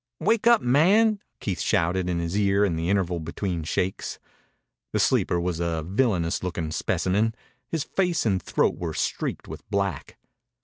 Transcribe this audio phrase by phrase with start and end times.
[0.19, 4.17] "Wake up, man!" Keith shouted in his ear in the interval between shakes.
[4.93, 7.35] The sleeper was a villainous looking specimen.
[7.67, 10.17] His face and throat were streaked with black.